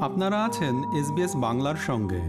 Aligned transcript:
আপনারা 0.00 0.44
আছেন 0.44 0.74
এসবিএস 1.00 1.36
বাংলার 1.36 1.76
সঙ্গে। 1.76 2.20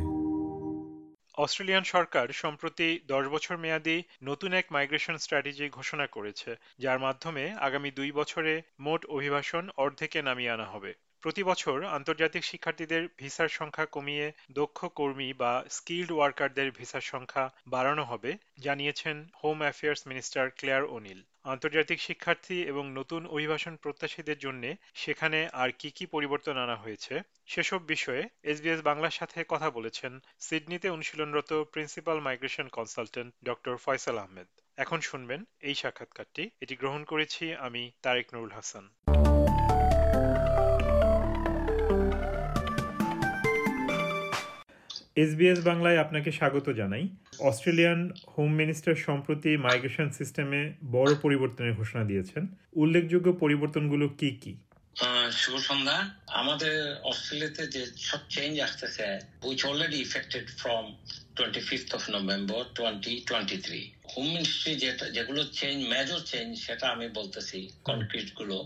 অস্ট্রেলিয়ান 1.33 1.83
সরকার 1.83 2.27
সম্প্রতি 2.33 2.99
দশ 3.07 3.27
বছর 3.27 3.57
মেয়াদী 3.57 4.03
নতুন 4.23 4.53
এক 4.53 4.65
মাইগ্রেশন 4.71 5.17
স্ট্র্যাটেজি 5.17 5.69
ঘোষণা 5.69 6.07
করেছে, 6.07 6.55
যার 6.79 6.99
মাধ্যমে 6.99 7.51
আগামী 7.51 7.91
দুই 7.91 8.11
বছরে 8.11 8.61
মোট 8.79 9.05
অভিবাসন 9.05 9.69
অর্ধেকে 9.77 10.21
নামিয়ে 10.21 10.51
আনা 10.51 10.65
হবে। 10.65 10.93
প্রতি 11.21 11.43
বছর 11.43 11.83
আন্তর্জাতিক 11.83 12.43
শিক্ষার্থীদের 12.43 13.07
ভিসার 13.17 13.47
সংখ্যা 13.47 13.85
কমিয়ে 13.85 14.31
দক্ষ 14.51 14.85
কর্মী 14.85 15.33
বা 15.33 15.63
স্কিল্ড 15.69 16.11
ওয়ার্কারদের 16.11 16.71
ভিসার 16.71 17.01
সংখ্যা 17.01 17.49
বাড়ানো 17.67 18.03
হবে, 18.03 18.37
জানিয়েছেন 18.59 19.27
home 19.43 19.57
affairs 19.61 20.07
minister 20.07 20.49
Clare 20.49 20.83
O'Neil 20.83 21.21
আন্তর্জাতিক 21.45 22.01
শিক্ষার্থী 22.01 22.61
এবং 22.63 22.91
নতুন 22.91 23.25
অভিবাসন 23.25 23.75
প্রত্যাশীদের 23.75 24.37
জন্য 24.37 24.63
সেখানে 24.93 25.47
আর 25.53 25.69
কি 25.79 25.91
কি 25.91 26.05
পরিবর্তন 26.05 26.57
আনা 26.57 26.75
হয়েছে, 26.75 27.21
সেসব 27.47 27.81
বিষয়ে 27.87 28.29
এসবিএস 28.43 28.81
বাংলার 28.81 29.11
সাথে 29.11 29.43
কথা 29.49 29.69
বলেছেন 29.69 30.19
সিডনিতে 30.39 30.89
অনুশীলনরত 30.89 31.51
principal 31.53 32.19
migration 32.19 32.67
consultant 32.67 33.33
doctor 33.43 33.77
Faisal 33.77 34.17
Ahmed. 34.17 34.47
এখন 34.77 34.99
শুনবেন 34.99 35.43
এই 35.61 35.75
সাক্ষাৎকারটি। 35.75 36.49
এটি 36.61 36.75
গ্রহণ 36.75 37.03
করেছি 37.03 37.53
আমি 37.53 37.91
তারেক 38.01 38.33
নুরুল 38.33 38.51
হাসান। 38.51 38.89
এসবিএস 45.15 45.59
বাংলায় 45.65 45.97
আপনাকে 45.97 46.31
স্বাগত 46.31 46.67
জানাই। 46.69 47.07
অস্ট্রেলিয়ান 47.39 48.11
হোম 48.37 48.49
মিনিস্টার 48.53 48.95
সম্প্রতি 48.95 49.57
মাইগ্রেশন 49.57 50.09
সিস্টেমে 50.09 50.73
বড় 50.91 51.11
পরিবর্তনের 51.15 51.73
ঘোষণা 51.73 52.03
দিয়েছেন। 52.03 52.47
উল্লেখযোগ্য 52.75 53.33
পরিবর্তনগুলো 53.33 54.09
কি 54.09 54.29
কি? 54.41 54.53
শুভ 55.31 55.55
সন্ধ্যা। 55.59 55.97
আমাদের 56.27 56.75
অস্ট্রেলিয়াতে 57.03 57.67
যে 57.67 57.81
সব 57.97 58.19
চেঞ্জ 58.29 58.59
আসতেছে 58.59 59.19
which 59.43 59.65
already 59.65 59.97
effected 60.01 60.45
from 60.49 60.85
twenty 61.35 61.59
fifth 61.59 61.95
of 61.95 62.09
November 62.09 62.61
twenty 62.75 63.13
twenty 63.27 63.57
three 63.57 63.91
home 64.13 64.27
ministry 64.27 64.75
যেটা 64.75 65.05
যেগুলো 65.09 65.41
চেঞ্জ 65.51 65.77
মেজর 65.87 66.19
চেঞ্জ 66.25 66.49
সেটা 66.59 66.85
আমি 66.89 67.07
বলতেছি 67.09 67.69
কনক্রিটগুলো 67.83 68.57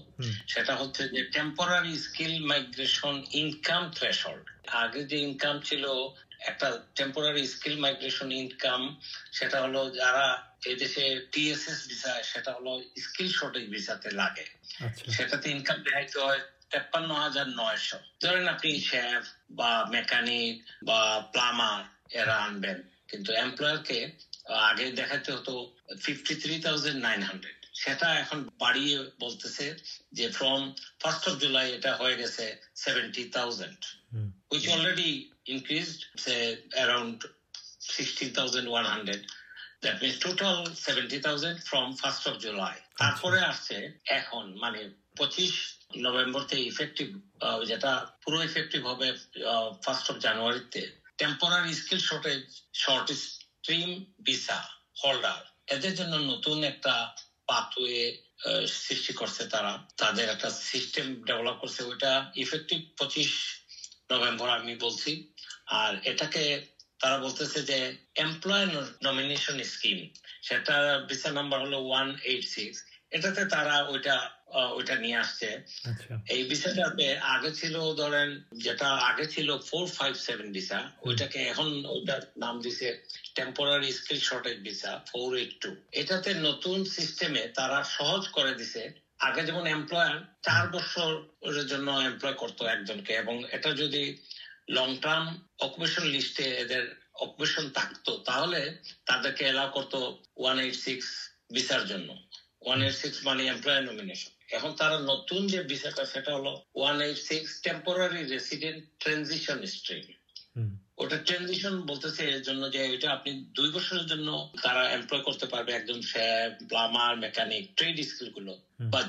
সেটা 0.48 0.76
হচ্ছে 0.76 1.04
যে 1.10 1.22
temporary 1.32 1.96
skill 1.96 2.46
migration 2.46 3.16
income 3.32 3.84
threshold 3.92 4.46
আগে 4.84 5.04
যে 5.04 5.18
ইনকাম 5.18 5.60
ছিল 5.60 5.86
একটা 6.46 6.68
টেম্পোরারি 6.96 7.44
স্কিল 7.54 7.78
মাইগ্রেশন 7.80 8.30
ইনকাম 8.42 8.82
সেটা 9.32 9.58
হলো 9.62 9.82
যারা 9.92 10.26
এই 10.70 10.76
দেশে 10.76 11.04
টিএসএস 11.32 11.80
ভিসা 11.90 12.14
সেটা 12.32 12.52
হলো 12.58 12.72
স্কিল 12.98 13.30
শর্টেজ 13.30 13.66
ভিসাতে 13.74 14.10
লাগে। 14.12 14.46
আচ্ছা। 14.86 15.04
সেটাতে 15.16 15.48
ইনকাম 15.50 15.78
দেখাইতে 15.86 16.18
হয় 16.20 16.42
তেপ্পান্ন 16.72 17.10
হাজার 17.24 17.48
নয়শো। 17.60 18.00
ধরেন 18.22 18.46
আপনি 18.48 18.70
শেফ 18.82 19.24
বা 19.52 19.72
মেকানিক 19.96 20.54
বা 20.84 21.00
প্লামার 21.34 21.82
এরা 22.20 22.36
আনবেন। 22.48 22.78
কিন্তু 23.10 23.30
এমপ্লয়ারকে 23.46 24.00
আগে 24.70 24.86
দেখাতে 24.92 25.30
হতো 25.32 25.54
fifty 26.04 26.34
three 26.42 26.56
thousand 26.60 27.00
nine 27.08 27.22
hundred 27.30 27.60
সেটা 27.82 28.08
এখন 28.24 28.40
বাড়িয়ে 28.60 28.98
বলতেছে 29.20 29.66
যে 30.12 30.26
ফ্রম 30.30 30.62
ফার্স্ট 31.02 31.24
অফ 31.30 31.36
জুলাই 31.44 31.68
এটা 31.78 31.92
হয়ে 31.96 32.16
গেছে 32.22 32.46
seventy 32.76 33.24
thousand 33.30 33.80
which 34.56 34.68
already 34.70 35.14
increased 35.48 36.02
say 36.18 36.58
around 36.84 37.24
16,100 37.80 39.26
that 39.84 40.02
means 40.02 40.18
total 40.20 40.66
70,000 40.66 41.64
from 41.70 41.86
1st 41.96 42.24
of 42.30 42.36
July. 42.46 42.76
তারপরে 43.02 43.40
আসছে 43.52 43.78
এখন 44.20 44.46
মানে 44.64 44.82
পঁচিশ 45.20 45.54
নভেম্বরতে 46.06 46.56
ইফেক্টিভ 46.72 47.08
যেটা 47.72 47.92
পুরো 48.24 48.38
ইফেক্টিভ 48.50 48.82
হবে 48.92 49.08
ফার্স্ট 49.84 50.06
অফ 50.12 50.16
জানুয়ারিতে 50.26 50.82
temporary 51.22 51.74
skill 51.82 52.02
shortage 52.10 52.42
short 52.84 53.08
stream 53.24 53.90
visa 54.26 54.60
holder 55.02 55.40
এদের 55.76 55.94
জন্য 56.00 56.14
নতুন 56.32 56.58
একটা 56.72 56.94
পাথওয়ে 57.52 58.02
সৃষ্টি 58.86 59.14
করছে 59.20 59.44
তারা। 59.54 59.74
তাদের 60.02 60.26
একটা 60.30 60.50
সিস্টেম 60.72 61.06
ডেভেলপ 61.30 61.58
করছে। 61.62 61.82
ওইটা 61.90 62.12
ইফেক্টিভ 62.44 62.80
পঁচিশ 63.00 63.32
নভেম্বর 64.10 64.48
আমি 64.60 64.74
বলছি। 64.76 65.12
আর 65.82 65.92
এটাকে 66.12 66.44
তারা 67.00 67.18
বলতেছে 67.18 67.60
যে 67.64 67.80
এমপ্লয় 68.26 68.66
নমিনেশন 69.04 69.58
স্কিম 69.64 70.00
সেটা 70.42 70.76
ভিসা 71.10 71.30
নাম্বার 71.32 71.60
হলো 71.66 71.78
ওয়ান 71.82 72.08
এইট 72.24 72.46
সিক্স 72.56 72.78
এটাতে 73.12 73.42
তারা 73.46 73.76
ওইটা 73.92 74.16
ওইটা 74.78 74.96
নিয়ে 74.96 75.18
আসছে। 75.18 75.50
আচ্ছা। 75.90 76.14
এই 76.34 76.42
ভিসাটাতে 76.44 77.08
আগে 77.36 77.52
ছিল 77.52 77.76
ধরেন 78.02 78.30
যেটা 78.66 78.90
আগে 79.10 79.26
ছিল 79.26 79.50
ফোর 79.70 79.86
ফাইভ 79.98 80.14
সেভেন 80.28 80.48
ভিসা 80.52 80.80
ওইটাকে 81.08 81.40
এখন 81.52 81.68
ওইটার 81.96 82.22
নাম 82.44 82.56
দিছে 82.62 82.88
temporary 83.36 83.90
skill 83.92 84.20
shortage 84.30 84.58
visa 84.68 84.92
four 85.10 85.30
eight 85.38 85.54
two 85.62 85.70
এটাতে 85.92 86.30
নতুন 86.48 86.78
সিস্টেমে 86.96 87.44
তারা 87.56 87.80
সহজ 87.98 88.24
করে 88.28 88.54
দিছে 88.54 88.84
আগে 89.20 89.42
যেমন 89.48 89.66
এমপ্লয়ার 89.68 90.16
চার 90.48 90.64
বছরের 90.76 91.66
জন্য 91.72 91.88
এমপ্লয় 92.10 92.38
করতো 92.42 92.62
একজনকে 92.66 93.12
এবং 93.24 93.36
এটা 93.56 93.70
যদি 93.82 94.04
লং 94.78 94.90
টার্ম 95.04 95.26
অকুপেশন 95.66 96.06
লিস্টে 96.16 96.46
এদের 96.64 96.84
অকুপেশন 97.24 97.66
থাকতো, 97.78 98.12
তাহলে 98.30 98.60
তাদেরকে 99.10 99.44
এলাও 99.52 99.70
করতো 99.76 100.00
ওয়ান 100.42 100.58
এইট 100.64 100.76
সিক্স 100.86 101.08
ভিসার 101.56 101.84
জন্য। 101.92 102.10
ওয়ান 102.66 102.80
এইট 102.86 102.96
সিক্স 103.02 103.18
মানে 103.28 103.42
এমপ্লয়ার 103.46 103.88
নমিনেশন 103.90 104.32
এখন 104.58 104.72
তারা 104.82 104.98
নতুন 105.12 105.42
যে 105.54 105.60
ভিসাটা, 105.70 106.04
সেটা 106.14 106.32
হলো 106.38 106.52
one 106.80 106.98
eight 107.06 107.20
six 107.30 107.50
temporary 107.66 108.22
resident 108.34 108.80
transition 109.02 109.60
stream 109.76 110.06
ওটা 110.98 111.18
ট্রানজিশন 111.28 111.76
বলতেছে 111.86 112.22
এর 112.36 112.42
জন্য 112.42 112.64
যে 112.72 112.82
এটা 112.96 113.08
আপনি 113.12 113.32
দুই 113.58 113.70
বছরের 113.70 114.06
জন্য 114.06 114.30
তারা 114.64 114.84
এমপ্লয় 114.90 115.24
করতে 115.28 115.46
পারবে 115.46 115.72
একজন 115.74 116.00
শেফ 116.12 116.52
প্লামার 116.70 117.14
মেকানিক 117.18 117.64
ট্রেড 117.78 117.98
স্কিলগুলো। 118.10 118.54
বা 118.94 119.02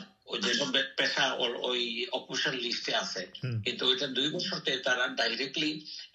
যেসব 0.44 0.68
পেশা 0.96 1.26
ওই 1.68 1.82
অকুপেশন 2.12 2.54
লিস্টে 2.64 2.92
আছে 2.94 3.22
কিন্তু 3.64 3.82
ওইটা 3.86 4.06
দুই 4.06 4.28
বছরতে 4.30 4.70
তারা 4.78 5.04
ডাইরেক্টলি 5.20 5.70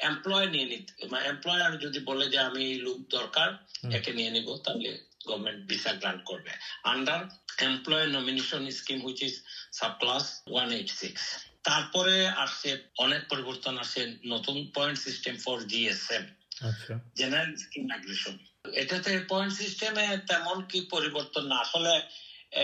এমপ্লয় 0.10 0.48
নিয়ে 0.54 0.68
নিতে। 0.72 0.92
এমপ্লয়ার 1.32 1.74
যদি 1.78 2.00
বলে 2.10 2.26
যে 2.34 2.40
আমি 2.50 2.64
লুক 2.86 3.00
দরকার 3.18 3.50
একে 3.98 4.12
নিয়ে 4.18 4.32
নিব 4.32 4.48
তাহলে 4.66 4.90
গভর্নমেন্ট 5.28 5.60
ভিসা 5.70 5.92
গ্রান্ট 5.94 6.22
করবে। 6.24 6.52
Under 6.84 7.20
employ 7.70 8.08
nomination 8.08 8.62
scheme 8.80 9.00
which 9.06 9.20
is 9.28 9.36
sub 9.80 9.94
class 10.02 10.26
one 10.52 10.68
eight 10.78 10.90
six 11.02 11.24
তারপরে 11.66 12.16
আসছে 12.36 12.70
অনেক 12.98 13.22
পরিবর্তন 13.32 13.74
আসছে 13.78 14.02
নতুন 14.34 14.58
point 14.76 14.98
system 15.00 15.36
for 15.46 15.58
GSM 15.72 16.24
general 17.20 17.52
scheme 17.56 17.84
migration 17.88 18.36
এটাতে 18.82 19.12
পয়েন্ট 19.30 19.54
সিস্টেমে 19.54 20.08
তেমন 20.30 20.58
কি 20.72 20.80
পরিবর্তন 20.92 21.44
না 21.48 21.56
আসলে 21.66 21.94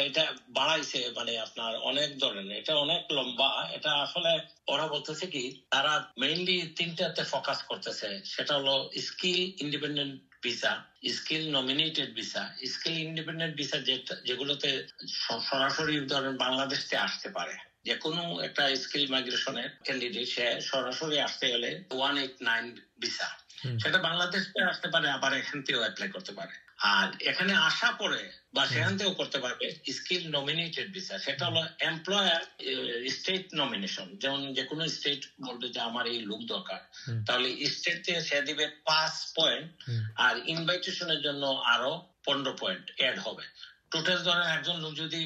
এটা 0.08 0.24
বাড়াইছে 0.50 1.00
মানে 1.18 1.34
আপনার 1.38 1.72
অনেক 1.90 2.09
ধরনের 2.18 2.58
এটা 2.62 2.74
অনেক 2.75 3.02
লম্বা 3.12 3.52
এটা 3.78 3.91
আসলে 4.06 4.31
ওরা 4.68 4.85
বলতেছে 4.88 5.25
কি 5.34 5.44
তারা 5.69 5.94
মেইনলি 6.18 6.58
তিনটাতে 6.78 7.22
ফোকাস 7.24 7.59
করতেছে 7.69 8.09
সেটা 8.34 8.53
হলো 8.59 8.75
skill 9.08 9.41
independent 9.64 10.14
visa 10.44 10.74
skill 11.16 11.44
nominated 11.52 12.09
visa 12.16 12.44
skill 12.74 12.97
independent 13.08 13.53
visa 13.59 13.78
যেগুলোতে 14.28 14.69
সরাসরি 15.47 15.96
ধরেন 16.14 16.34
বাংলাদেশে 16.38 16.96
আসতে 16.97 17.28
পারে। 17.38 17.56
যে 17.87 17.95
কোনো 18.05 18.23
একটা 18.47 18.63
স্কিল 18.83 19.05
মাইগ্রেশনের 19.13 19.69
ক্যান্ডিডেট 19.85 20.27
সে 20.35 20.45
সরাসরি 20.69 21.17
আসতে 21.27 21.45
গেলে 21.53 21.69
ওয়ান 21.97 22.15
এইট 22.23 22.35
নাইন 22.49 22.65
ভিসা 23.03 23.29
সেটা 23.81 23.99
বাংলাদেশ 24.07 24.43
থেকে 24.51 24.69
আসতে 24.71 24.87
পারে 24.93 25.07
আবার 25.17 25.31
এখান 25.41 25.59
থেকেও 25.65 25.83
অ্যাপ্লাই 25.83 26.09
করতে 26.15 26.33
পারে। 26.39 26.53
আর 26.93 27.07
এখানে 27.31 27.53
আসা 27.69 27.89
পরে 28.01 28.21
বা 28.55 28.63
সেখান 28.73 28.93
থেকেও 28.97 29.19
করতে 29.19 29.37
পারবে 29.43 29.65
স্কিল 29.97 30.23
নমিনেটেড 30.37 30.87
ভিসা 30.95 31.15
সেটা 31.25 31.43
হলো 31.49 31.61
এমপ্লয়ার 31.89 32.41
স্টেট 33.16 33.45
নমিনেশন 33.61 34.07
যেমন 34.22 34.41
যে 34.57 34.63
কোনো 34.72 34.83
স্টেট 34.95 35.22
বলবে 35.45 35.67
যে 35.75 35.79
আমার 35.90 36.05
এই 36.13 36.19
লোক 36.29 36.41
দরকার। 36.53 36.79
তাহলে 37.28 37.47
স্টেট 37.75 37.97
থেকে 38.05 38.22
সে 38.29 38.37
দিবে 38.47 38.66
পাঁচ 38.90 39.13
পয়েন্ট 39.37 39.67
আর 40.25 40.35
ইনভাইটেশনের 40.53 41.19
জন্য 41.25 41.43
আরও 41.73 41.91
পনেরো 42.25 42.53
পয়েন্ট 42.61 42.85
অ্যাড 42.99 43.17
হবে। 43.25 43.43
টোটাল 43.93 44.19
ধরেন 44.28 44.47
একজন 44.55 44.75
লোক 44.83 44.93
যদি 45.03 45.22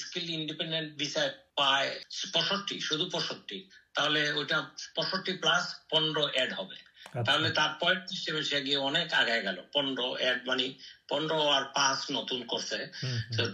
স্কিল 0.00 0.28
ইন্ডিপেন্ডেন্ট 0.38 0.88
ভিসা 1.00 1.22
পায় 1.62 1.90
পঁয়ষট্টি 2.34 2.76
শুধু 2.88 3.04
পঁয়ষট্টি। 3.14 3.58
তাহলে 3.96 4.20
ওইটা 4.38 4.58
পঁয়ষট্টি 4.96 5.32
প্লাস 5.42 5.64
পনেরো 5.90 6.24
অ্যাড 6.34 6.50
হবে। 6.60 6.76
আচ্ছা। 6.80 7.22
তাহলে 7.26 7.48
তার 7.58 7.72
পয়েন্ট 7.82 8.04
হিসেবে 8.14 8.40
সে 8.50 8.58
গিয়ে 8.66 8.78
অনেক 8.88 9.08
আগায় 9.22 9.42
গেল। 9.46 9.58
পনেরো 9.74 10.06
অ্যাড 10.20 10.38
মানে 10.48 10.66
পনেরো 11.10 11.38
আর 11.56 11.64
পাঁচ 11.78 11.98
নতুন 12.18 12.40
করছে। 12.52 12.78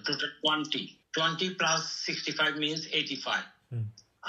Total 0.06 0.30
twenty 0.42 0.82
twenty 1.16 1.48
plus 1.58 1.80
sixty 2.06 2.32
five 2.38 2.52
means 2.64 2.82
eighty 2.98 3.16
five 3.26 3.44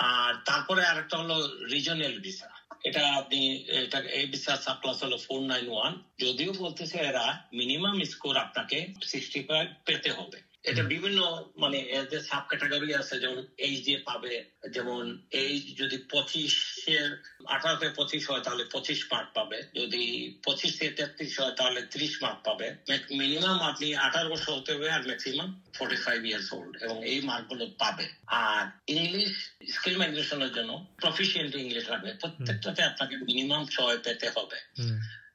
আর 0.09 0.31
তারপরে 0.49 0.81
আরেকটা 0.91 1.15
হলো 1.21 1.37
রিজনাল 1.73 2.15
ভিসা 2.25 2.49
এটা 2.87 3.03
আপনি 3.21 3.39
এটা 3.83 3.99
এই 4.19 4.25
ভিসা 4.33 4.53
সাব 4.65 4.77
ক্লাস 4.81 4.97
হলো 5.05 5.17
ফোর 5.25 5.39
নাইন 5.51 5.65
ওয়ান 5.71 5.93
যদিও 6.23 6.51
বলতেছে 6.63 6.97
এরা 7.09 7.25
মিনিমাম 7.59 7.95
স্কোর 8.11 8.35
আপনাকে 8.45 8.77
সিক্সটি 9.11 9.39
ফাইভ 9.47 9.67
পেতে 9.87 10.09
হবে। 10.19 10.39
এটা 10.63 10.83
বিভিন্ন 10.83 11.19
মানে 11.57 11.77
এদের 11.97 12.21
সাব 12.21 12.44
ক্যাটাগরি 12.50 12.89
আছে 12.94 13.15
যেমন 13.19 13.39
এইচ 13.57 13.77
দিয়ে 13.85 14.00
পাবে 14.06 14.33
যেমন 14.69 15.03
এইচ 15.41 15.63
যদি 15.81 15.97
পঁচিশের 16.11 17.07
আঠারো 17.47 17.75
থেকে 17.75 17.94
পঁচিশ 17.95 18.21
হয় 18.29 18.41
তাহলে 18.41 18.63
পঁচিশ 18.71 19.00
মার্ক 19.11 19.27
পাবে। 19.33 19.57
যদি 19.73 20.03
পঁচিশ 20.44 20.71
থেকে 20.77 20.91
তেত্রিশ 20.91 21.33
হয় 21.39 21.53
তাহলে 21.56 21.79
ত্রিশ 21.91 22.13
মার্ক 22.21 22.39
পাবে। 22.44 22.67
মিনিমাম 23.11 23.57
আপনি 23.61 23.88
আঠারো 23.97 24.27
বছর 24.29 24.51
হতে 24.57 24.69
হবে 24.73 24.88
আর 24.91 25.01
maximum 25.06 25.50
forty 25.77 25.97
five 26.06 26.19
years 26.25 26.47
old 26.53 26.73
এবং 26.81 26.97
এই 27.05 27.19
মার্কগুলো 27.21 27.65
পাবে। 27.77 28.05
আর 28.44 28.63
ইংলিশ 28.94 29.31
স্কিল 29.73 29.95
মাইগ্রেশনের 29.97 30.51
জন্য 30.53 30.71
প্রফিসিয়েন্ট 30.97 31.51
ইংলিশ 31.55 31.85
লাগবে। 31.89 32.12
প্রত্যেকটাতে 32.21 32.81
আপনাকে 32.83 33.15
মিনিমাম 33.27 33.62
ছয় 33.65 33.97
পেতে 33.97 34.27
হবে। 34.35 34.57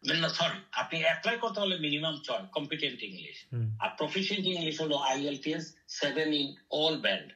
সরি 0.04 0.58
আপনি 0.72 0.96
অ্যাপ্লাই 1.02 1.36
করতে 1.38 1.58
হলে 1.60 1.76
মিনিমাম 1.76 2.14
চয় 2.22 2.44
কম্পিটেন্ট 2.52 2.98
ইংলিশ 3.02 3.36
আর 3.78 3.90
প্রফিসিয়েন্ট 3.98 4.44
ইংলিশ 4.46 4.74
হলো 4.80 4.96
IELTS 5.10 5.64
seven 6.00 6.28
in 6.32 6.46
all 6.70 6.94
band 6.98 7.26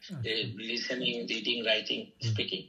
listening 0.69 1.15
reading 1.29 1.57
writing 1.63 1.99
speaking 2.29 2.61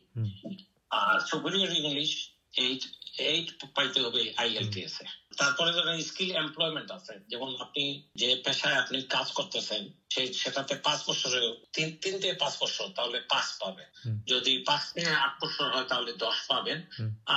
R 0.92 1.18
superior 1.30 1.72
English 1.74 2.12
eight 2.56 2.82
eight 3.30 3.48
পাইতে 3.76 4.00
হবে 4.02 4.22
আইএলটিএস 4.38 4.96
এ। 5.02 5.06
তারপরে 5.40 5.72
ধরেন 5.72 5.98
স্কিল 6.10 6.32
এমপ্লয়মেন্ট 6.44 6.90
আছে। 6.98 7.14
যেমন 7.32 7.50
আপনি 7.66 7.84
যে 8.16 8.30
পেশায় 8.46 8.78
আপনি 8.84 8.98
কাজ 9.16 9.28
করতেছেন 9.38 9.84
সেই 10.14 10.28
সেটাতে 10.42 10.74
পাঁচ 10.86 11.00
বছরে 11.10 11.40
তিন 11.76 11.90
তিন 12.04 12.14
থেকে 12.22 12.36
পাঁচ 12.44 12.54
বছর 12.64 12.88
তাহলে 12.98 13.18
পাঁচ 13.34 13.48
পাবে 13.62 13.84
যদি 14.32 14.54
পাঁচ 14.70 14.84
থেকে 14.94 15.12
আট 15.26 15.34
বছর 15.44 15.66
হয় 15.74 15.88
তাহলে 15.92 16.12
দশ 16.26 16.38
পাবেন। 16.52 16.80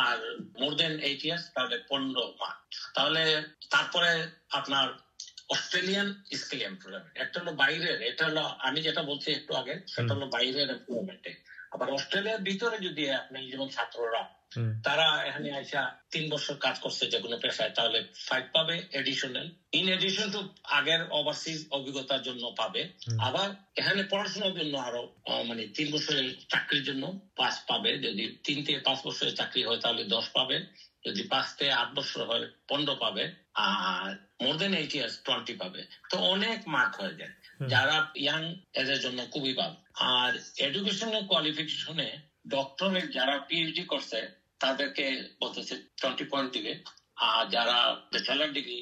আর 0.03 0.19
মোর 0.61 0.73
দেন 0.81 0.95
এইট 1.09 1.21
ইয়ার্স 1.25 1.45
তাহলে 1.57 1.77
পনেরো 1.91 2.25
মার্ক 2.41 2.59
তাহলে 2.95 3.23
তারপরে 3.71 4.11
আপনার 4.59 4.87
অস্ট্রেলিয়ান 5.55 6.09
স্কিল 6.41 6.63
এমপ্লয়মেন্ট 6.63 7.15
একটা 7.19 7.37
হলো 7.41 7.53
বাইরের 7.63 7.99
এটা 8.11 8.23
হলো 8.29 8.43
আমি 8.67 8.79
যেটা 8.83 9.03
বলছি 9.11 9.29
একটু 9.33 9.53
আগে 9.55 9.75
সেটা 9.95 10.13
হলো 10.17 10.27
বাইরের 10.37 10.69
এমপ্লয়মেন্টে 10.77 11.33
আবার 11.75 11.89
অস্ট্রেলিয়ার 11.91 12.45
ভিতরে 12.49 12.77
যদি 12.87 13.03
আপনি 13.21 13.39
যেমন 13.53 13.69
ছাত্ররা 13.69 14.23
তারা 14.83 15.07
এখানে 15.25 15.49
আইসা 15.53 15.83
তিন 16.13 16.25
বছর 16.31 16.55
কাজ 16.57 16.77
করছে 16.79 17.05
যে 17.07 17.19
কোনো 17.21 17.37
পেশায় 17.39 17.73
তাহলে 17.75 17.99
ফাইভ 18.29 18.45
পাবে 18.53 18.77
এডিশনাল 18.93 19.47
ইন 19.73 19.87
এডিশন 19.89 20.27
টু 20.31 20.41
আগের 20.79 21.01
ওভারসিজ 21.11 21.59
অভিজ্ঞতার 21.71 22.23
জন্য 22.23 22.45
পাবে 22.57 22.83
আবার 23.19 23.49
এখানে 23.77 24.03
পড়াশোনার 24.03 24.55
জন্য 24.55 24.75
আরও 24.79 25.03
মানে 25.45 25.63
তিন 25.77 25.87
বছরের 25.93 26.27
চাকরির 26.49 26.85
জন্য 26.85 27.05
পাঁচ 27.37 27.55
পাবে। 27.69 27.91
যদি 27.99 28.25
তিন 28.45 28.59
থেকে 28.65 28.79
পাঁচ 28.79 28.99
বছরের 29.05 29.35
চাকরি 29.35 29.63
হয় 29.65 29.81
তাহলে 29.81 30.03
দশ 30.05 30.27
পাবে। 30.29 30.57
যদি 31.05 31.23
পাঁচ 31.23 31.47
থেকে 31.59 31.73
আট 31.73 31.91
বছর 31.95 32.21
হয় 32.27 32.45
পনেরো 32.69 32.95
পাবে। 32.95 33.25
আর 33.69 34.09
more 34.43 34.55
than 34.57 34.73
eight 34.75 34.93
years 34.95 35.15
twenty 35.25 35.55
পাবে। 35.55 35.81
তো 36.11 36.17
অনেক 36.35 36.59
মার্ক 36.67 36.93
হয়ে 37.01 37.19
যায়। 37.21 37.35
যারা 37.73 37.97
ইয়াং 38.15 38.43
এদের 38.75 38.99
জন্য 39.01 39.19
খুবই 39.33 39.55
ভালো। 39.55 39.77
আর 40.15 40.33
এডুকেশনাল 40.59 41.23
কোয়ালিফিকেশনে 41.31 42.09
ডক্টরেট 42.47 43.07
যারা 43.13 43.35
পিএইচডি 43.49 43.85
করছে 43.85 44.19
তাদেরকে 44.63 45.07
বলতেছে 45.43 45.75
টোয়েন্টি 46.01 46.25
পয়েন্ট 46.25 46.51
দিবে। 46.53 46.73
আর 47.29 47.43
যারা 47.55 47.77
ব্যাচেলার 48.13 48.51
ডিগ্রি 48.53 48.79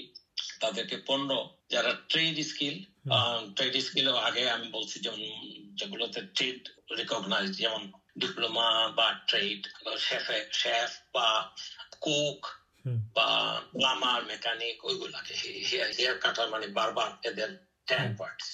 তাদেরকে 0.60 0.96
পনেরো। 1.08 1.40
যারা 1.70 1.90
ট্রেড 2.08 2.36
স্কিল 2.46 2.76
ট্রেড 3.56 3.74
স্কিল 3.78 4.06
আগে 4.28 4.42
আমি 4.50 4.66
বলছি 4.68 4.96
যেমন 5.00 5.22
যেগুলোতে 5.78 6.20
ট্রেড 6.36 6.60
রিকগনাইজ 6.98 7.50
যেমন 7.62 7.82
ডিপ্লোমা 8.18 8.68
বা 8.98 9.06
ট্রেড 9.28 9.60
শেফে 9.98 10.38
শেফ 10.52 10.90
বা 11.14 11.28
কুক 12.00 12.40
বা 13.16 13.28
প্লামার 13.72 14.20
মেকানিক 14.24 14.76
ওইগুলাকে 14.84 15.34
হেয়ার 15.68 16.16
কাটার 16.18 16.48
মানে 16.50 16.66
বারবার 16.78 17.10
এদের 17.28 17.50
টেন 17.88 18.08
পার্টস 18.16 18.46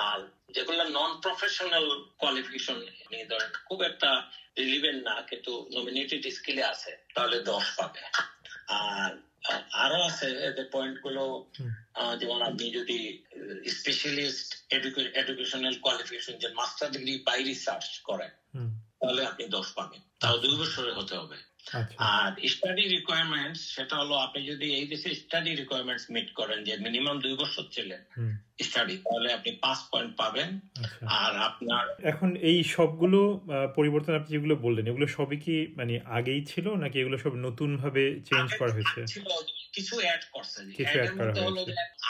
আর 0.00 0.18
যেগুলো 0.54 0.82
নন 0.88 1.10
প্রফেশনাল 1.20 1.86
কোয়ালিফিকেশন 2.18 2.76
নিয়ে 3.10 3.26
ধরেন 3.30 3.50
খুব 3.66 3.78
একটা 3.82 4.10
রিলিভেন্ট 4.58 5.00
না 5.04 5.14
কিন্তু 5.30 5.52
নমিনেটেড 5.76 6.22
স্কিলে 6.36 6.62
আছে 6.64 6.92
তাহলে 7.14 7.36
দশ 7.50 7.66
পাবে। 7.78 8.02
আর 8.80 9.10
আরও 9.84 9.98
আছে 10.02 10.26
এদের 10.48 10.66
পয়েন্টগুলো 10.72 11.22
যেমন 12.20 12.38
আপনি 12.42 12.64
যদি 12.72 12.98
স্পেশালিস্ট 13.76 14.48
এডুকেশনাল 15.14 15.74
কোয়ালিফিকেশন 15.84 16.34
যে 16.38 16.48
মাস্টার 16.58 16.86
ডিগ্রি 16.90 17.14
বাই 17.26 17.40
রিসার্চ 17.42 17.88
করেন 18.00 18.30
তাহলে 19.08 19.30
আপনি 19.30 19.44
দশ 19.56 19.68
পাবেন। 19.78 20.00
তাও 20.22 20.36
দুই 20.44 20.54
বছরে 20.62 20.92
হতে 20.98 21.14
হবে। 21.20 21.38
আর 22.14 22.30
স্টাডি 22.54 22.84
রিকোয়ারমেন্টস 22.88 23.60
সেটা 23.74 23.94
হলো 23.96 24.14
আপনি 24.16 24.40
যদি 24.46 24.66
এই 24.78 24.86
দেশে 24.86 25.08
স্টাডি 25.14 25.50
রিকোয়ারমেন্টস 25.54 26.04
মিট 26.14 26.28
করেন 26.30 26.58
যে 26.64 26.72
মিনিমাম 26.76 27.16
দুই 27.24 27.34
বছর 27.42 27.64
ছিলেন 27.74 28.00
স্টাডি 28.62 28.94
তাহলে 28.96 29.28
আপনি 29.32 29.50
পাঁচ 29.64 29.78
পয়েন্ট 29.92 30.12
পাবেন। 30.16 30.48
আর 31.20 31.32
আপনার 31.48 31.84
এখন 32.02 32.30
এই 32.50 32.58
সবগুলো 32.76 33.20
পরিবর্তন 33.76 34.12
আপনি 34.14 34.30
যেগুলো 34.32 34.54
বললেন 34.56 34.84
এগুলো 34.86 35.06
সবই 35.16 35.38
কি 35.44 35.56
মানে 35.78 35.94
আগেই 36.18 36.42
ছিল 36.44 36.66
নাকি 36.82 36.96
এগুলো 36.98 37.16
সব 37.24 37.32
নতুন 37.46 37.70
ভাবে 37.76 38.04
চেঞ্জ 38.28 38.48
করা 38.60 38.74
হয়েছে? 38.76 39.00
কিছু 39.78 39.94
অ্যাড 39.96 40.22
করছে 40.32 40.60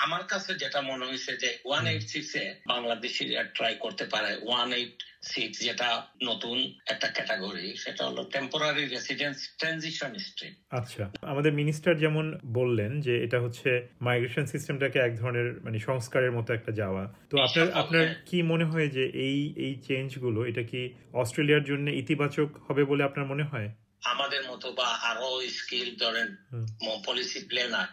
আমার 0.04 0.22
কাছে 0.26 0.54
যেটা 0.54 0.80
মনে 0.80 1.04
হয়েছে 1.06 1.32
যে 1.36 1.58
ওয়ান 1.64 1.84
এইট 1.86 2.04
সিক্স 2.08 2.30
এ 2.34 2.44
ট্রাই 3.54 3.74
করতে 3.74 4.04
পারে। 4.04 4.30
ওয়ান 4.42 4.68
এইট 4.72 4.96
সিক্স 5.22 5.56
যেটা 5.60 5.88
নতুন 6.22 6.56
একটা 6.86 7.08
ক্যাটাগরি 7.08 7.76
সেটা 7.76 8.02
হলো 8.04 8.24
টেম্পোরারি 8.24 8.84
রেসিডেন্স 8.86 9.36
ট্রানজিশন 9.58 10.12
স্ট্রিম 10.18 10.54
আচ্ছা। 10.70 11.04
আমাদের 11.22 11.52
মিনিস্টার 11.52 11.92
যেমন 11.98 12.26
বললেন 12.52 13.00
যে 13.00 13.14
এটা 13.24 13.40
হচ্ছে 13.40 13.70
মাইগ্রেশন 14.00 14.46
সিস্টেমটাকে 14.46 14.98
এক 14.98 15.12
ধরনের 15.16 15.48
মানে 15.60 15.78
সংস্কারের 15.78 16.32
মতো 16.32 16.50
একটা 16.54 16.72
যাওয়া। 16.72 17.04
তো 17.30 17.36
আপনার 17.38 17.72
আপনার 17.72 18.04
কি 18.26 18.42
মনে 18.42 18.64
হয় 18.64 18.88
যে 18.88 19.04
এই 19.04 19.54
এই 19.56 19.72
চেঞ্জগুলো 19.88 20.40
এটা 20.44 20.62
কি 20.62 20.80
অস্ট্রেলিয়ার 21.12 21.64
জন্য 21.64 21.90
ইতিবাচক 21.90 22.48
হবে 22.66 22.84
বলে 22.84 23.02
আপনার 23.04 23.26
মনে 23.26 23.44
হয়? 23.44 23.68
আমাদের 24.02 24.42
মতো 24.50 24.68
বা 24.72 24.88
আরও 25.10 25.30
স্কিল 25.58 25.88
ধরেন 26.02 26.28
policy 27.06 27.40
planner 27.50 27.88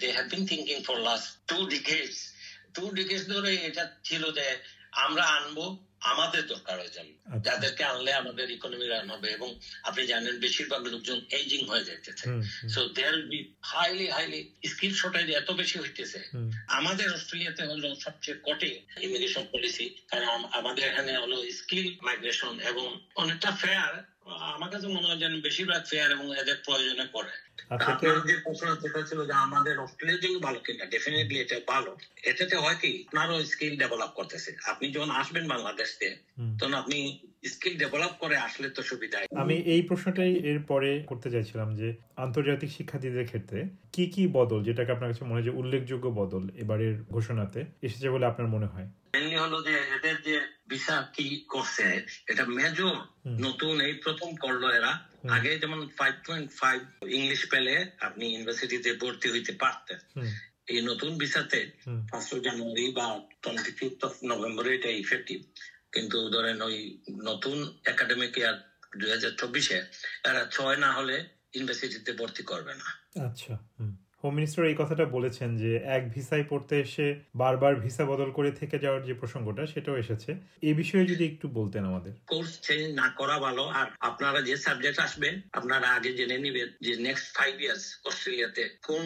they 0.00 0.08
have 0.16 0.26
been 0.32 0.42
thinking 0.50 0.76
for 0.88 0.96
last 1.08 1.28
two 1.50 1.58
decades 1.74 2.18
two 2.76 2.84
decades 2.98 3.24
ধরে 3.34 3.50
এটা 3.68 3.84
ছিল 4.04 4.22
যে 4.38 4.46
আমরা 5.04 5.24
আনব 5.38 5.58
আমাদের 6.12 6.42
দরকার 6.46 6.76
হয়ে 6.80 6.96
যাবে। 6.96 7.12
যাদেরকে 7.46 7.82
আনলে 7.84 8.12
আমাদের 8.12 8.46
ইকোনমি 8.56 8.86
রান 8.86 9.06
হবে 9.14 9.28
এবং 9.36 9.48
আপনি 9.88 10.02
জানেন 10.06 10.34
বেশিরভাগ 10.44 10.82
লোকজন 10.92 11.18
এজিং 11.38 11.60
হয়ে 11.70 11.86
যাইতেছে। 11.88 12.24
So 12.74 12.80
there 12.96 13.16
be 13.30 13.38
highly 13.72 14.06
highly 14.16 14.40
skill 14.72 14.92
shortage 15.00 15.28
এত 15.30 15.48
বেশি 15.60 15.76
হইতেছে। 15.82 16.20
আমাদের 16.78 17.06
অস্ট্রেলিয়াতে 17.16 17.62
হলো 17.70 17.88
সবচেয়ে 18.04 18.38
কঠিন 18.46 18.74
ইমিগ্রেশন 19.04 19.44
পলিসি 19.52 19.86
কারণ 20.10 20.40
আমাদের 20.58 20.82
এখানে 20.90 21.12
হলো 21.22 21.36
স্কিল 21.60 21.88
মাইগ্রেশন 22.06 22.54
এবং 22.70 22.86
অনেকটা 23.22 23.50
ফেয়ার 23.62 23.94
আমার 24.28 24.70
কাছে 24.70 24.86
মনে 24.86 25.06
হয় 25.06 25.16
যেন 25.16 25.40
বেশিরভাগ 25.40 25.82
ফেয়ার 25.90 26.10
এবং 26.10 26.36
এদের 26.36 26.56
প্রয়োজনে 26.64 27.04
পড়ে। 27.12 27.32
আপনার 27.70 28.26
যে 28.26 28.36
প্রশ্ন 28.44 28.74
যেটা 28.74 29.02
ছিল 29.02 29.26
যে 29.26 29.32
আমাদের 29.32 29.78
অস্ট্রেলিয়ার 29.78 30.20
জন্য 30.20 30.38
ভালো 30.38 30.58
কিনা? 30.58 30.84
ডেফিনেটলি 30.86 31.40
এটা 31.40 31.60
ভালো। 31.68 31.96
এটাতে 32.22 32.56
হয় 32.56 32.74
কি 32.74 33.04
আপনারও 33.06 33.44
স্কিল 33.44 33.76
ডেভেলপ 33.76 34.10
করতেছে। 34.14 34.50
আপনি 34.64 34.92
যখন 34.92 35.10
আসবেন 35.10 35.48
বাংলাদেশ 35.48 35.96
থেকে 35.98 36.16
তখন 36.60 36.74
আপনি 36.74 36.98
স্কিল 37.42 37.74
ডেভেলপ 37.82 38.12
করে 38.22 38.36
আসলে 38.46 38.68
তো 38.76 38.80
সুবিধা 38.90 39.16
আমি 39.42 39.56
এই 39.74 39.82
প্রশ্নটাই 39.88 40.32
করতে 41.10 41.28
চাইছিলাম 41.34 41.68
যে 41.80 41.88
আন্তর্জাতিক 42.24 42.70
শিক্ষার্থীদের 42.76 43.28
ক্ষেত্রে 43.30 43.60
কি 43.94 44.04
কি 44.14 44.22
বদল 44.38 44.60
যেটাকে 44.68 44.90
আপনার 44.92 45.10
কাছে 45.10 45.24
মনে 45.24 45.40
হয় 45.40 45.58
উল্লেখযোগ্য 45.60 46.06
বদল 46.20 46.44
এবারের 46.62 46.94
ঘোষণাতে 47.10 47.60
এসেছে 47.86 48.08
বলে 48.14 48.24
আপনার 48.26 48.48
মনে 48.54 48.68
হয়? 48.72 48.88
মেনলি 49.14 49.36
হলো 49.44 49.58
যে 49.68 49.74
এদের 49.96 50.16
যে 50.26 50.36
ভিসা 50.68 50.96
কি 51.16 51.26
করছে 51.54 51.86
এটা 52.30 52.44
মেজর 52.58 52.96
নতুন 53.46 53.74
এই 53.88 53.94
প্রথম 54.04 54.30
করল 54.44 54.62
এরা। 54.78 54.92
আগে 55.36 55.50
যেমন 55.62 55.80
ফাইভ 55.98 56.14
পয়েন্ট 56.26 56.48
ফাইভ 56.60 56.80
ইংলিশ 57.18 57.40
পেলে 57.52 57.74
আপনি 58.06 58.24
ইউনিভার্সিটিতে 58.28 58.90
ভর্তি 59.02 59.26
হইতে 59.34 59.52
পারতেন। 59.62 59.98
এই 60.72 60.80
নতুন 60.90 61.10
ভিসাতে 61.22 61.60
ফার্স্ট 62.10 62.30
জানুয়ারি 62.46 62.86
বা 62.98 63.06
টোয়েন্টি 63.42 63.72
ফিফথ 63.78 64.00
অফ 64.08 64.14
নভেম্বরে 64.30 64.70
এটা 64.74 64.90
ইফেক্টিভ 65.04 65.38
কিন্তু 65.92 66.18
ধরেন 66.30 66.58
ওই 66.62 66.76
নতুন 67.28 67.56
একাডেমিক 67.84 68.32
ইয়ার 68.38 68.56
দুই 69.00 69.10
হাজার 69.10 69.32
চব্বিশে 69.40 69.78
এরা 70.28 70.42
ছয় 70.50 70.76
না 70.76 70.90
হলে 70.92 71.16
ইউনিভার্সিটিতে 71.54 72.12
ভর্তি 72.12 72.42
করবে 72.42 72.72
না। 72.74 72.88
আচ্ছা 73.28 73.54
হোম। 74.20 74.32
মিনিস্টার 74.38 74.70
এই 74.70 74.76
কথাটা 74.82 75.04
বলেছেন 75.16 75.50
যে 75.62 75.72
এক 75.96 76.02
ভিসায় 76.14 76.44
পড়তে 76.50 76.74
এসে 76.80 77.06
বারবার 77.34 77.72
ভিসা 77.84 78.04
বদল 78.04 78.30
করে 78.32 78.50
থেকে 78.50 78.76
যাওয়ার 78.78 79.02
যে 79.08 79.14
প্রসঙ্গটা 79.14 79.62
সেটাও 79.66 79.96
এসেছে। 79.96 80.30
এই 80.62 80.74
বিষয়ে 80.74 81.04
যদি 81.06 81.24
একটু 81.26 81.46
বলতেন 81.58 81.82
আমাদের। 81.90 82.12
কোর্স 82.32 82.52
চেঞ্জ 82.66 82.84
না 83.00 83.06
করা 83.18 83.36
ভালো 83.46 83.64
আর 83.80 83.86
আপনারা 84.00 84.40
যে 84.48 84.54
সাবজেক্ট 84.56 84.98
আসবেন 85.06 85.34
আপনারা 85.52 85.86
আগে 85.96 86.10
জেনে 86.18 86.38
নিবেন 86.38 86.68
যে 86.86 86.92
নেক্সট 87.06 87.26
ফাইভ 87.36 87.54
ইয়ার্স 87.64 87.84
অস্ট্রেলিয়াতে 88.08 88.62
কোন 88.88 89.04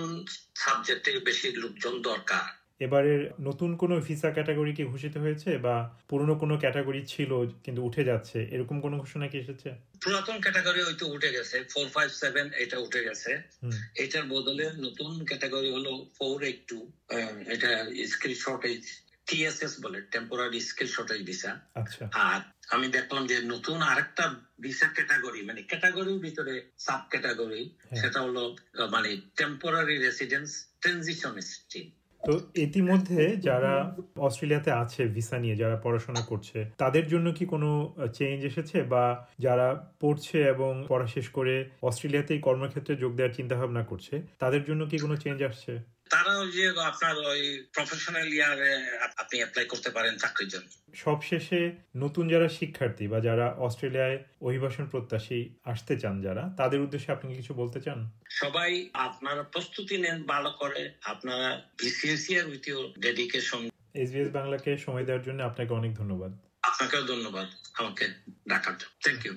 সাবজেক্টে 0.64 1.10
বেশি 1.28 1.48
লোকজন 1.62 1.94
দরকার। 2.10 2.46
এবারের 2.86 3.20
নতুন 3.48 3.70
কোনো 3.82 3.94
ভিসা 4.06 4.30
ক্যাটাগরি 4.36 4.72
কি 4.78 4.84
ঘোষিত 4.92 5.14
হয়েছে 5.24 5.50
বা 5.66 5.74
পুরনো 6.10 6.34
কোনো 6.42 6.54
ক্যাটাগরি 6.62 7.00
ছিল 7.12 7.30
কিন্তু 7.64 7.80
উঠে 7.88 8.02
যাচ্ছে? 8.10 8.38
এরকম 8.54 8.76
কোনো 8.84 8.96
ঘোষণা 9.02 9.26
কি 9.32 9.36
এসেছে? 9.44 9.68
পুরাতন 10.02 10.36
ক্যাটাগরি 10.44 10.80
হয়তো 10.86 11.04
উঠে 11.14 11.30
গেছে। 11.36 11.56
ফোর 11.72 11.86
ফাইভ 11.94 12.10
সেভেন 12.22 12.46
এটা 12.64 12.76
উঠে 12.86 13.00
গেছে। 13.06 13.30
এটার 14.04 14.24
বদলে 14.34 14.64
নতুন 14.86 15.12
ক্যাটাগরি 15.28 15.70
হলো 15.76 15.92
ফোর 16.16 16.36
এইট 16.48 16.60
টু 16.70 16.78
এটা 17.54 17.70
স্কিল 18.12 18.34
শর্টেজ 18.44 18.82
টিএসএস 19.26 19.74
বলে 19.84 19.98
টেম্পোরারি 20.14 20.58
স্কিল 20.70 20.90
শর্টেজ 20.96 21.20
ভিসা 21.30 21.52
আচ্ছা। 21.80 22.04
আর 22.28 22.40
আমি 22.74 22.86
দেখলাম 22.96 23.22
যে 23.30 23.36
নতুন 23.52 23.78
আরেকটা 23.90 24.24
ভিসা 24.64 24.88
ক্যাটাগরি 24.96 25.40
মানে 25.48 25.60
ক্যাটাগরির 25.70 26.20
ভিতরে 26.26 26.54
সাব 26.84 27.02
ক্যাটাগরি। 27.12 27.62
সেটা 28.00 28.18
হলো 28.26 28.42
মানে 28.94 29.10
টেম্পোরারি 29.40 29.96
রেসিডেন্স 29.98 30.48
ট্রানজিশন 30.82 31.34
স্ট্রিম 31.50 31.86
তো 32.26 32.32
ইতিমধ্যে 32.66 33.20
যারা 33.48 33.72
অস্ট্রেলিয়াতে 34.26 34.70
আছে, 34.82 35.02
ভিসা 35.16 35.36
নিয়ে 35.38 35.56
যারা 35.56 35.76
পড়াশোনা 35.84 36.22
করছে, 36.30 36.58
তাদের 36.82 37.04
জন্য 37.08 37.26
কি 37.38 37.44
কোনো 37.46 37.70
চেঞ্জ 38.18 38.38
এসেছে? 38.50 38.78
বা 38.92 39.04
যারা 39.38 39.66
পড়ছে 40.00 40.38
এবং 40.54 40.72
পড়া 40.90 41.06
শেষ 41.06 41.26
করে 41.28 41.54
অস্ট্রেলিয়াতেই 41.88 42.40
কর্মক্ষেত্রে 42.46 42.94
যোগ 43.02 43.12
দেওয়ার 43.16 43.36
চিন্তা 43.38 43.54
ভাবনা 43.60 43.82
করছে, 43.82 44.14
তাদের 44.38 44.62
জন্য 44.68 44.82
কি 44.90 44.96
কোনো 44.98 45.14
চেঞ্জ 45.16 45.38
আসছে? 45.50 45.72
তারা 46.12 46.32
ওই 46.38 46.50
যে 46.56 46.64
আপনার 46.90 47.14
ওই 47.32 47.42
প্রফেশনাল 47.74 48.28
ইয়ারে 48.32 48.72
আপনি 49.22 49.36
অ্যাপ্লাই 49.38 49.66
করতে 49.66 49.90
পারেন 49.90 50.14
চাকরির 50.16 50.48
জন্য। 50.48 50.68
সবশেষে 51.04 51.60
নতুন 51.96 52.24
যারা 52.28 52.48
শিক্ষার্থী 52.58 53.04
বা 53.08 53.18
যারা 53.20 53.46
অস্ট্রেলিয়ায় 53.66 54.18
অভিবাসন 54.40 54.84
প্রত্যাশী 54.86 55.40
আসতে 55.64 55.94
চান 56.02 56.14
যারা 56.22 56.42
তাদের 56.56 56.80
উদ্দেশ্যে 56.80 57.10
আপনি 57.12 57.28
কিছু 57.36 57.52
বলতে 57.54 57.78
চান? 57.80 57.98
সবাই 58.42 58.70
আপনারা 59.06 59.42
প্রস্তুতি 59.42 59.96
নেন 59.98 60.18
ভালো 60.24 60.50
করে 60.60 60.80
আপনারা 61.12 61.48
বিসিএসিয়ার 61.82 62.44
উইথ 62.46 62.64
ইউর 62.68 62.86
ডেডিকেশন 63.00 63.62
এসবিএস 64.02 64.30
বাংলাকে 64.38 64.70
সময় 64.76 65.04
দেওয়ার 65.04 65.24
জন্য 65.24 65.40
আপনাকে 65.42 65.72
অনেক 65.74 65.92
ধন্যবাদ। 65.94 66.32
আপনাকেও 66.62 67.02
ধন্যবাদ 67.02 67.48
আমাকে 67.74 68.04
ডাকার 68.48 68.74
জন্য। 68.78 68.92
থ্যাংক 69.04 69.22
ইউ 69.26 69.34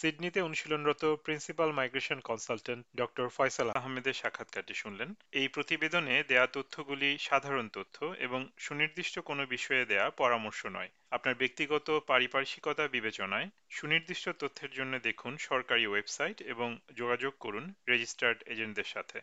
সিডনিতে 0.00 0.40
অনুশীলনরত 0.42 1.04
principal 1.24 1.72
migration 1.72 2.20
consultant 2.20 2.86
doctor 2.96 3.28
Faisal 3.28 3.70
আহমেদের 3.70 4.12
সাক্ষাৎকারটি 4.12 4.74
শুনলেন। 4.74 5.14
এই 5.32 5.48
প্রতিবেদনে 5.48 6.24
দেয়া 6.28 6.46
তথ্যগুলি 6.46 7.18
সাধারণ 7.20 7.68
তথ্য 7.68 8.14
এবং 8.18 8.48
সুনির্দিষ্ট 8.58 9.18
কোনো 9.18 9.46
বিষয়ে 9.46 9.84
দেয়া 9.84 10.10
পরামর্শ 10.10 10.66
নয়। 10.66 10.88
আপনার 11.10 11.34
ব্যক্তিগত 11.34 12.00
পারিপার্শ্বিকতা 12.06 12.88
বিবেচনায় 12.88 13.48
সুনির্দিষ্ট 13.70 14.28
তথ্যের 14.28 14.70
জন্য 14.70 14.98
দেখুন 14.98 15.36
সরকারি 15.36 15.86
ওয়েবসাইট 15.86 16.42
এবং 16.42 16.78
যোগাযোগ 16.96 17.32
করুন 17.40 17.72
রেজিস্টার্ড 17.88 18.42
এজেন্টদের 18.46 18.84
সাথে। 18.84 19.20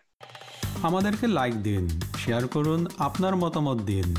আমাদেরকে 0.83 1.27
লাইক 1.27 1.55
দিন, 1.55 1.83
শেয়ার 2.17 2.47
করুন, 2.47 2.87
আপনার 2.97 3.35
মতামত 3.35 3.77
দিন। 3.81 4.15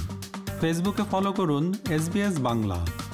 ফেসবুকে 0.60 1.02
ফলো 1.10 1.32
করুন 1.32 1.74
এসবিএস 1.90 2.40
বাংলা। 2.40 3.05